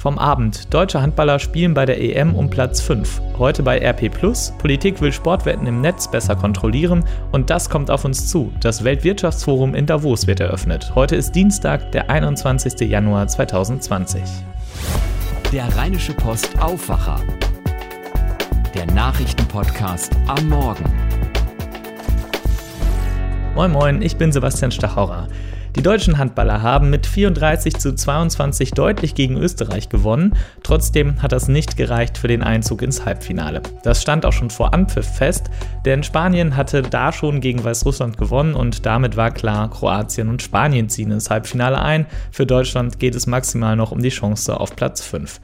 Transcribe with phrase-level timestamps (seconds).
[0.00, 0.72] Vom Abend.
[0.72, 3.20] Deutsche Handballer spielen bei der EM um Platz 5.
[3.36, 4.50] Heute bei RP Plus.
[4.56, 8.50] Politik will Sportwetten im Netz besser kontrollieren und das kommt auf uns zu.
[8.62, 10.90] Das Weltwirtschaftsforum in Davos wird eröffnet.
[10.94, 12.88] Heute ist Dienstag, der 21.
[12.88, 14.22] Januar 2020.
[15.52, 17.20] Der Rheinische Post Aufwacher.
[18.74, 20.84] Der Nachrichtenpodcast am Morgen.
[23.54, 25.28] Moin Moin, ich bin Sebastian Stachauer.
[25.76, 30.34] Die deutschen Handballer haben mit 34 zu 22 deutlich gegen Österreich gewonnen.
[30.64, 33.62] Trotzdem hat das nicht gereicht für den Einzug ins Halbfinale.
[33.84, 35.48] Das stand auch schon vor Anpfiff fest,
[35.84, 40.88] denn Spanien hatte da schon gegen Weißrussland gewonnen und damit war klar, Kroatien und Spanien
[40.88, 42.06] ziehen ins Halbfinale ein.
[42.32, 45.40] Für Deutschland geht es maximal noch um die Chance auf Platz 5.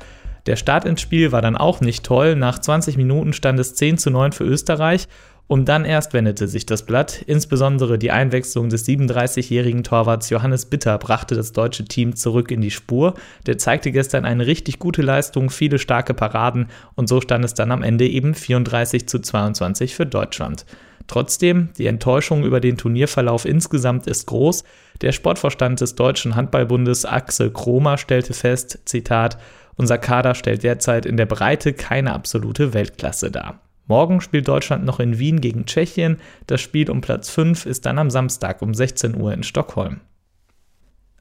[0.47, 2.37] Der Start ins Spiel war dann auch nicht toll.
[2.37, 5.09] Nach 20 Minuten stand es 10 zu 9 für Österreich
[5.49, 7.23] und dann erst wendete sich das Blatt.
[7.27, 12.73] Insbesondere die Einwechslung des 37-jährigen Torwarts Johannes Bitter brachte das deutsche Team zurück in die
[12.73, 13.15] Spur.
[13.47, 17.71] Der zeigte gestern eine richtig gute Leistung, viele starke Paraden und so stand es dann
[17.71, 20.67] am Ende eben 34 zu 22 für Deutschland.
[21.07, 24.65] Trotzdem, die Enttäuschung über den Turnierverlauf insgesamt ist groß.
[25.03, 29.39] Der Sportvorstand des Deutschen Handballbundes Axel Kromer stellte fest, Zitat,
[29.77, 33.61] unser Kader stellt derzeit in der Breite keine absolute Weltklasse dar.
[33.87, 36.19] Morgen spielt Deutschland noch in Wien gegen Tschechien.
[36.47, 40.01] Das Spiel um Platz 5 ist dann am Samstag um 16 Uhr in Stockholm.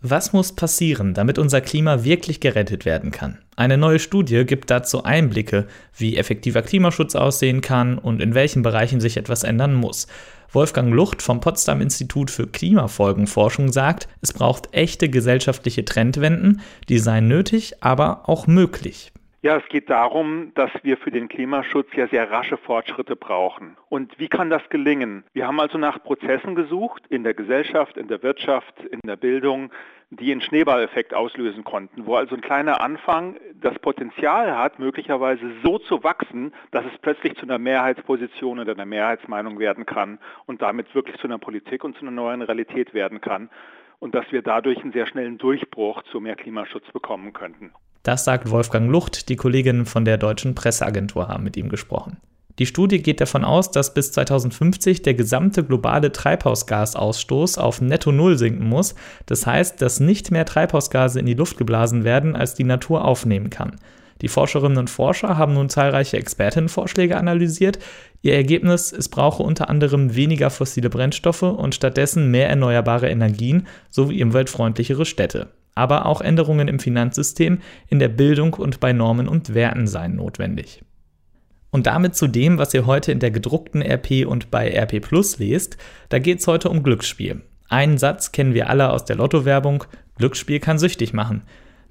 [0.08, 3.40] Was muss passieren, damit unser Klima wirklich gerettet werden kann?
[3.56, 5.66] Eine neue Studie gibt dazu Einblicke,
[5.98, 10.08] wie effektiver Klimaschutz aussehen kann und in welchen Bereichen sich etwas ändern muss.
[10.52, 17.28] Wolfgang Lucht vom Potsdam Institut für Klimafolgenforschung sagt, es braucht echte gesellschaftliche Trendwenden, die seien
[17.28, 19.12] nötig, aber auch möglich.
[19.46, 23.78] Ja, es geht darum, dass wir für den Klimaschutz ja sehr rasche Fortschritte brauchen.
[23.90, 25.24] Und wie kann das gelingen?
[25.34, 29.72] Wir haben also nach Prozessen gesucht, in der Gesellschaft, in der Wirtschaft, in der Bildung,
[30.10, 35.78] die einen Schneeballeffekt auslösen konnten, wo also ein kleiner Anfang das Potenzial hat, möglicherweise so
[35.78, 40.18] zu wachsen, dass es plötzlich zu einer Mehrheitsposition oder einer Mehrheitsmeinung werden kann
[40.48, 43.52] und damit wirklich zu einer Politik und zu einer neuen Realität werden kann
[44.00, 47.74] und dass wir dadurch einen sehr schnellen Durchbruch zu mehr Klimaschutz bekommen könnten.
[48.06, 52.18] Das sagt Wolfgang Lucht, die Kolleginnen von der Deutschen Presseagentur haben mit ihm gesprochen.
[52.60, 58.38] Die Studie geht davon aus, dass bis 2050 der gesamte globale Treibhausgasausstoß auf Netto Null
[58.38, 58.94] sinken muss.
[59.26, 63.50] Das heißt, dass nicht mehr Treibhausgase in die Luft geblasen werden, als die Natur aufnehmen
[63.50, 63.78] kann.
[64.22, 67.80] Die Forscherinnen und Forscher haben nun zahlreiche Expertinnenvorschläge analysiert.
[68.22, 74.24] Ihr Ergebnis, es brauche unter anderem weniger fossile Brennstoffe und stattdessen mehr erneuerbare Energien sowie
[74.24, 79.88] umweltfreundlichere Städte aber auch Änderungen im Finanzsystem, in der Bildung und bei Normen und Werten
[79.88, 80.82] seien notwendig.
[81.70, 85.38] Und damit zu dem, was ihr heute in der gedruckten RP und bei RP Plus
[85.40, 85.78] lest,
[86.08, 87.42] da geht es heute um Glücksspiel.
[87.68, 89.84] Einen Satz kennen wir alle aus der Lottowerbung,
[90.18, 91.42] Glücksspiel kann süchtig machen.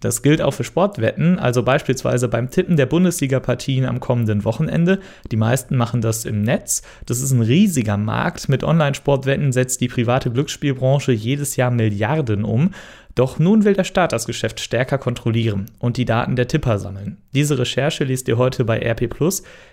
[0.00, 5.00] Das gilt auch für Sportwetten, also beispielsweise beim Tippen der Bundesliga-Partien am kommenden Wochenende.
[5.32, 6.82] Die meisten machen das im Netz.
[7.06, 8.50] Das ist ein riesiger Markt.
[8.50, 12.72] Mit Online-Sportwetten setzt die private Glücksspielbranche jedes Jahr Milliarden um.
[13.14, 17.18] Doch nun will der Staat das Geschäft stärker kontrollieren und die Daten der Tipper sammeln.
[17.32, 19.08] Diese Recherche liest ihr heute bei RP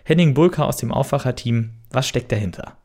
[0.03, 1.71] Henning Bulka aus dem Aufwacherteam.
[1.91, 2.77] Was steckt dahinter?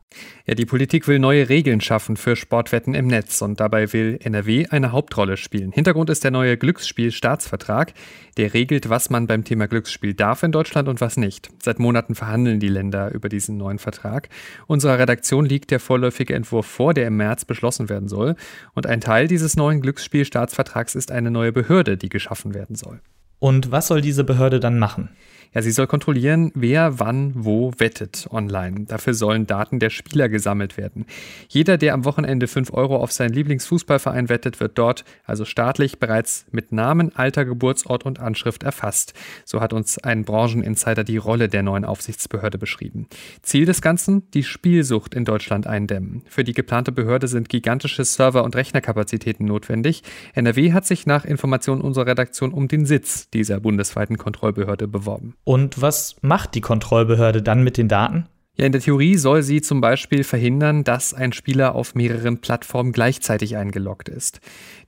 [0.45, 4.67] Ja, die Politik will neue Regeln schaffen für Sportwetten im Netz und dabei will NRW
[4.69, 5.71] eine Hauptrolle spielen.
[5.71, 7.93] Hintergrund ist der neue Glücksspielstaatsvertrag.
[8.37, 11.49] Der regelt, was man beim Thema Glücksspiel darf in Deutschland und was nicht.
[11.61, 14.29] Seit Monaten verhandeln die Länder über diesen neuen Vertrag.
[14.67, 18.35] Unserer Redaktion liegt der vorläufige Entwurf vor, der im März beschlossen werden soll.
[18.73, 23.01] Und ein Teil dieses neuen Glücksspielstaatsvertrags ist eine neue Behörde, die geschaffen werden soll.
[23.39, 25.09] Und was soll diese Behörde dann machen?
[25.53, 28.85] Ja, sie soll kontrollieren, wer wann wo wettet online.
[28.85, 31.05] Dafür sollen Daten der Spieler gesammelt werden.
[31.47, 36.45] Jeder, der am Wochenende 5 Euro auf seinen Lieblingsfußballverein wettet, wird dort, also staatlich, bereits
[36.51, 39.13] mit Namen, Alter, Geburtsort und Anschrift erfasst.
[39.45, 43.07] So hat uns ein Brancheninsider die Rolle der neuen Aufsichtsbehörde beschrieben.
[43.41, 44.29] Ziel des Ganzen?
[44.31, 46.23] Die Spielsucht in Deutschland eindämmen.
[46.27, 50.03] Für die geplante Behörde sind gigantische Server- und Rechnerkapazitäten notwendig.
[50.33, 55.36] NRW hat sich nach Informationen unserer Redaktion um den Sitz dieser bundesweiten Kontrollbehörde beworben.
[55.43, 58.27] Und was macht die Kontrollbehörde dann mit den Daten?
[58.57, 62.91] Ja, in der Theorie soll sie zum Beispiel verhindern, dass ein Spieler auf mehreren Plattformen
[62.91, 64.41] gleichzeitig eingeloggt ist.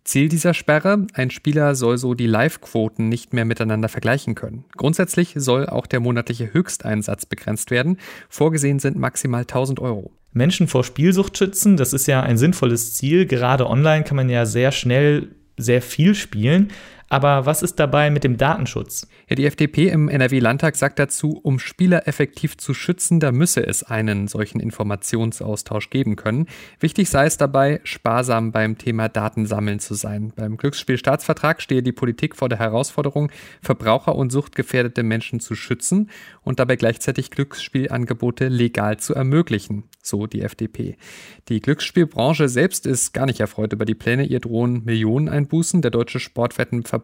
[0.03, 4.65] Ziel dieser Sperre, ein Spieler soll so die Live-Quoten nicht mehr miteinander vergleichen können.
[4.75, 7.97] Grundsätzlich soll auch der monatliche Höchsteinsatz begrenzt werden.
[8.27, 10.11] Vorgesehen sind maximal 1000 Euro.
[10.31, 13.27] Menschen vor Spielsucht schützen, das ist ja ein sinnvolles Ziel.
[13.27, 16.69] Gerade online kann man ja sehr schnell sehr viel spielen.
[17.09, 19.07] Aber was ist dabei mit dem Datenschutz?
[19.27, 23.81] Ja, die FDP im NRW-Landtag sagt dazu, um Spieler effektiv zu schützen, da müsse es
[23.81, 26.45] einen solchen Informationsaustausch geben können.
[26.79, 30.33] Wichtig sei es dabei, sparsam beim Thema Datensammeln zu sein.
[30.35, 33.31] Beim Glücksspielstaatsvertrag stehe die Politik vor der Herausforderung,
[33.63, 36.11] Verbraucher und suchtgefährdete Menschen zu schützen
[36.43, 40.95] und dabei gleichzeitig Glücksspielangebote legal zu ermöglichen, so die FDP.
[41.47, 45.81] Die Glücksspielbranche selbst ist gar nicht erfreut über die Pläne, ihr drohen Millioneneinbußen.
[45.81, 46.98] Der Deutsche Sportwettenverband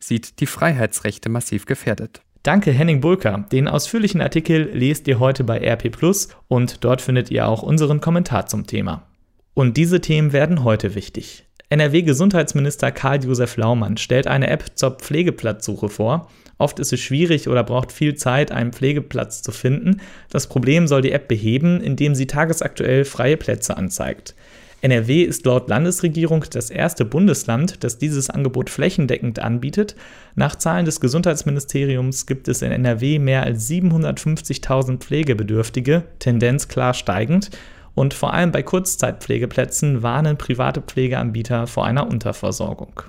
[0.00, 2.22] sieht die Freiheitsrechte massiv gefährdet.
[2.42, 3.46] Danke Henning Bulker.
[3.52, 8.02] Den ausführlichen Artikel lest ihr heute bei RP Plus und dort findet ihr auch unseren
[8.02, 9.06] Kommentar zum Thema.
[9.54, 11.46] Und diese Themen werden heute wichtig.
[11.70, 16.28] NRW-Gesundheitsminister Karl-Josef Laumann stellt eine App zur Pflegeplatzsuche vor.
[16.58, 20.00] Oft ist es schwierig oder braucht viel Zeit, einen Pflegeplatz zu finden.
[20.30, 24.34] Das Problem soll die App beheben, indem sie tagesaktuell freie Plätze anzeigt.
[24.84, 29.96] NRW ist laut Landesregierung das erste Bundesland, das dieses Angebot flächendeckend anbietet.
[30.34, 37.48] Nach Zahlen des Gesundheitsministeriums gibt es in NRW mehr als 750.000 Pflegebedürftige, Tendenz klar steigend.
[37.94, 43.04] Und vor allem bei Kurzzeitpflegeplätzen warnen private Pflegeanbieter vor einer Unterversorgung.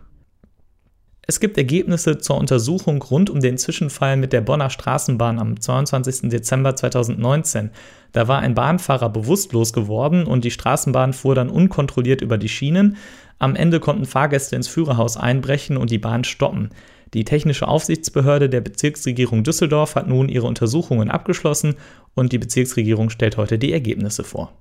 [1.28, 6.30] Es gibt Ergebnisse zur Untersuchung rund um den Zwischenfall mit der Bonner Straßenbahn am 22.
[6.30, 7.72] Dezember 2019.
[8.12, 12.98] Da war ein Bahnfahrer bewusstlos geworden und die Straßenbahn fuhr dann unkontrolliert über die Schienen.
[13.40, 16.70] Am Ende konnten Fahrgäste ins Führerhaus einbrechen und die Bahn stoppen.
[17.16, 21.76] Die technische Aufsichtsbehörde der Bezirksregierung Düsseldorf hat nun ihre Untersuchungen abgeschlossen
[22.14, 24.54] und die Bezirksregierung stellt heute die Ergebnisse vor.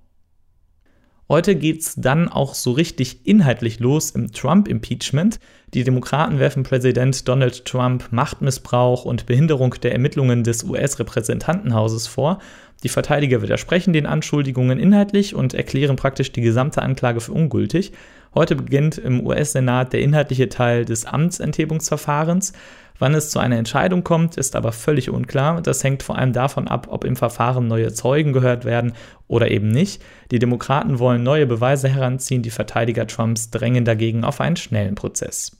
[1.26, 5.40] Heute geht's dann auch so richtig inhaltlich los im Trump-Impeachment.
[5.72, 12.40] Die Demokraten werfen Präsident Donald Trump Machtmissbrauch und Behinderung der Ermittlungen des US-Repräsentantenhauses vor.
[12.84, 17.92] Die Verteidiger widersprechen den Anschuldigungen inhaltlich und erklären praktisch die gesamte Anklage für ungültig.
[18.34, 22.52] Heute beginnt im US-Senat der inhaltliche Teil des Amtsenthebungsverfahrens.
[22.98, 25.62] Wann es zu einer Entscheidung kommt, ist aber völlig unklar.
[25.62, 28.92] Das hängt vor allem davon ab, ob im Verfahren neue Zeugen gehört werden
[29.28, 30.02] oder eben nicht.
[30.30, 35.56] Die Demokraten wollen neue Beweise heranziehen, die Verteidiger Trumps drängen dagegen auf einen schnellen Prozess.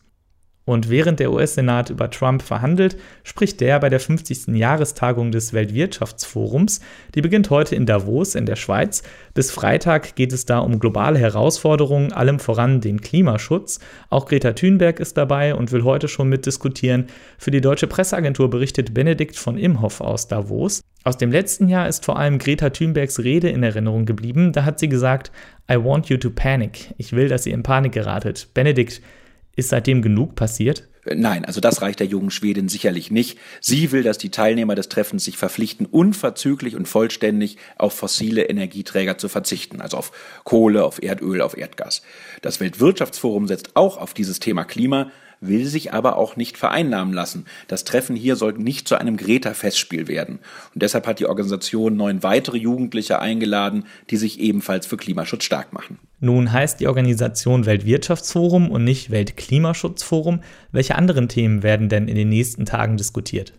[0.66, 4.48] Und während der US-Senat über Trump verhandelt, spricht der bei der 50.
[4.56, 6.80] Jahrestagung des Weltwirtschaftsforums.
[7.14, 9.02] Die beginnt heute in Davos in der Schweiz.
[9.34, 13.78] Bis Freitag geht es da um globale Herausforderungen, allem voran den Klimaschutz.
[14.08, 17.08] Auch Greta Thunberg ist dabei und will heute schon mitdiskutieren.
[17.36, 20.80] Für die deutsche Presseagentur berichtet Benedikt von Imhoff aus Davos.
[21.02, 24.52] Aus dem letzten Jahr ist vor allem Greta Thunbergs Rede in Erinnerung geblieben.
[24.52, 25.30] Da hat sie gesagt,
[25.70, 26.94] I want you to panic.
[26.96, 28.48] Ich will, dass ihr in Panik geratet.
[28.54, 29.02] Benedikt,
[29.56, 30.88] ist seitdem genug passiert?
[31.06, 33.38] Nein, also das reicht der jungen Schwedin sicherlich nicht.
[33.60, 39.18] Sie will, dass die Teilnehmer des Treffens sich verpflichten, unverzüglich und vollständig auf fossile Energieträger
[39.18, 40.12] zu verzichten, also auf
[40.44, 42.02] Kohle, auf Erdöl, auf Erdgas.
[42.40, 45.10] Das Weltwirtschaftsforum setzt auch auf dieses Thema Klima,
[45.46, 47.46] will sich aber auch nicht vereinnahmen lassen.
[47.68, 50.38] Das Treffen hier soll nicht zu einem Greta-Festspiel werden.
[50.74, 55.72] Und deshalb hat die Organisation neun weitere Jugendliche eingeladen, die sich ebenfalls für Klimaschutz stark
[55.72, 55.98] machen.
[56.20, 60.40] Nun heißt die Organisation Weltwirtschaftsforum und nicht Weltklimaschutzforum.
[60.72, 63.52] Welche anderen Themen werden denn in den nächsten Tagen diskutiert?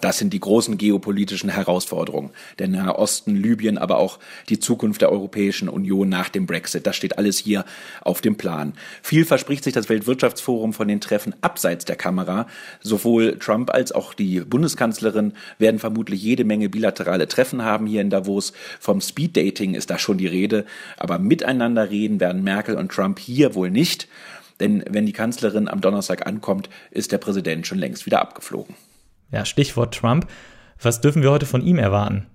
[0.00, 2.30] Das sind die großen geopolitischen Herausforderungen.
[2.58, 4.18] Der Nahe Osten, Libyen, aber auch
[4.48, 6.86] die Zukunft der Europäischen Union nach dem Brexit.
[6.86, 7.64] Das steht alles hier
[8.02, 8.74] auf dem Plan.
[9.02, 12.46] Viel verspricht sich das Weltwirtschaftsforum von den Treffen abseits der Kamera.
[12.80, 18.10] Sowohl Trump als auch die Bundeskanzlerin werden vermutlich jede Menge bilaterale Treffen haben hier in
[18.10, 18.52] Davos.
[18.80, 20.64] Vom Speeddating ist da schon die Rede.
[20.96, 24.08] Aber miteinander reden werden Merkel und Trump hier wohl nicht.
[24.60, 28.74] Denn wenn die Kanzlerin am Donnerstag ankommt, ist der Präsident schon längst wieder abgeflogen.
[29.34, 30.28] Ja, Stichwort Trump.
[30.80, 32.26] Was dürfen wir heute von ihm erwarten?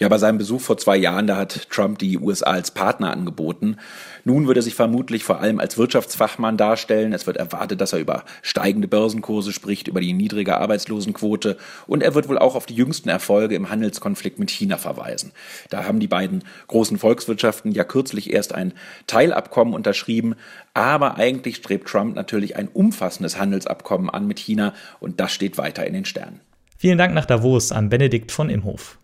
[0.00, 3.78] Ja, bei seinem Besuch vor zwei Jahren, da hat Trump die USA als Partner angeboten.
[4.24, 7.12] Nun wird er sich vermutlich vor allem als Wirtschaftsfachmann darstellen.
[7.12, 11.56] Es wird erwartet, dass er über steigende Börsenkurse spricht, über die niedrige Arbeitslosenquote
[11.88, 15.32] und er wird wohl auch auf die jüngsten Erfolge im Handelskonflikt mit China verweisen.
[15.70, 18.74] Da haben die beiden großen Volkswirtschaften ja kürzlich erst ein
[19.08, 20.36] Teilabkommen unterschrieben,
[20.74, 25.84] aber eigentlich strebt Trump natürlich ein umfassendes Handelsabkommen an mit China und das steht weiter
[25.86, 26.40] in den Sternen.
[26.80, 29.00] Vielen Dank nach Davos an Benedikt von Imhof.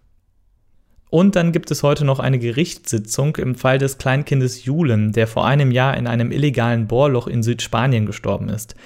[1.11, 5.45] Und dann gibt es heute noch eine Gerichtssitzung im Fall des Kleinkindes Julen, der vor
[5.45, 8.77] einem Jahr in einem illegalen Bohrloch in Südspanien gestorben ist.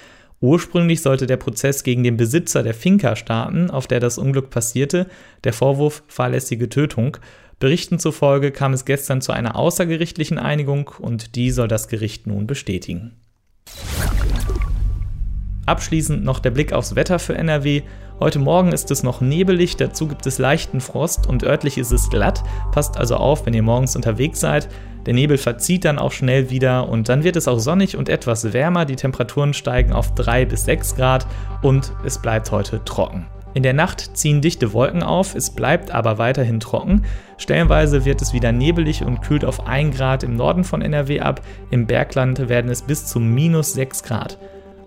[0.41, 5.05] Ursprünglich sollte der Prozess gegen den Besitzer der Finca starten, auf der das Unglück passierte,
[5.43, 7.17] der Vorwurf fahrlässige Tötung.
[7.59, 12.47] Berichten zufolge kam es gestern zu einer außergerichtlichen Einigung und die soll das Gericht nun
[12.47, 13.11] bestätigen.
[15.69, 17.83] Abschließend noch der Blick aufs Wetter für NRW.
[18.19, 22.09] Heute Morgen ist es noch nebelig, dazu gibt es leichten Frost und örtlich ist es
[22.09, 22.43] glatt.
[22.71, 24.67] Passt also auf, wenn ihr morgens unterwegs seid.
[25.05, 28.51] Der Nebel verzieht dann auch schnell wieder und dann wird es auch sonnig und etwas
[28.51, 28.85] wärmer.
[28.85, 31.27] Die Temperaturen steigen auf 3 bis 6 Grad
[31.61, 33.27] und es bleibt heute trocken.
[33.53, 37.05] In der Nacht ziehen dichte Wolken auf, es bleibt aber weiterhin trocken.
[37.37, 41.41] Stellenweise wird es wieder nebelig und kühlt auf 1 Grad im Norden von NRW ab.
[41.69, 44.39] Im Bergland werden es bis zu minus 6 Grad.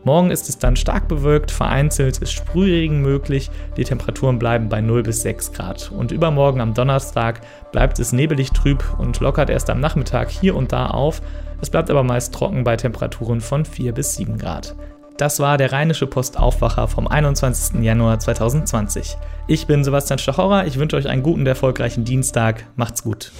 [0.04, 5.04] Morgen ist es dann stark bewölkt, vereinzelt ist Sprühregen möglich, die Temperaturen bleiben bei 0
[5.04, 5.92] bis 6 Grad.
[5.92, 7.40] Und übermorgen am Donnerstag
[7.70, 11.22] bleibt es nebelig trüb und lockert erst am Nachmittag hier und da auf.
[11.60, 14.74] Es bleibt aber meist trocken bei Temperaturen von 4 bis 7 Grad.
[15.18, 17.80] Das war der Rheinische Postaufwacher vom 21.
[17.82, 19.16] Januar 2020.
[19.46, 22.64] Ich bin Sebastian Stachorra, ich wünsche euch einen guten, erfolgreichen Dienstag.
[22.74, 23.30] Macht's gut.